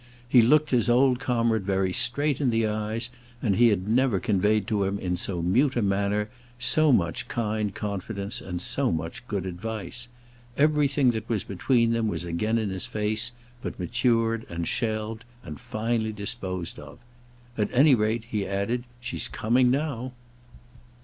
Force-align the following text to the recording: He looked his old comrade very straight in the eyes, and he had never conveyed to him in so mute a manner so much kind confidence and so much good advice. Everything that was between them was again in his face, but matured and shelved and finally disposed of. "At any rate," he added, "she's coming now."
He 0.27 0.41
looked 0.41 0.71
his 0.71 0.89
old 0.89 1.19
comrade 1.19 1.61
very 1.61 1.93
straight 1.93 2.41
in 2.41 2.49
the 2.49 2.65
eyes, 2.65 3.11
and 3.39 3.55
he 3.57 3.67
had 3.67 3.87
never 3.87 4.19
conveyed 4.19 4.65
to 4.65 4.83
him 4.83 4.97
in 4.97 5.15
so 5.15 5.43
mute 5.43 5.75
a 5.75 5.83
manner 5.83 6.31
so 6.57 6.91
much 6.91 7.27
kind 7.27 7.71
confidence 7.75 8.41
and 8.41 8.59
so 8.59 8.91
much 8.91 9.27
good 9.27 9.45
advice. 9.45 10.07
Everything 10.57 11.11
that 11.11 11.29
was 11.29 11.43
between 11.43 11.91
them 11.91 12.07
was 12.07 12.25
again 12.25 12.57
in 12.57 12.71
his 12.71 12.87
face, 12.87 13.31
but 13.61 13.79
matured 13.79 14.43
and 14.49 14.67
shelved 14.67 15.23
and 15.43 15.59
finally 15.59 16.11
disposed 16.11 16.79
of. 16.79 16.97
"At 17.55 17.69
any 17.71 17.93
rate," 17.93 18.23
he 18.23 18.47
added, 18.47 18.85
"she's 19.01 19.27
coming 19.27 19.69
now." 19.69 20.13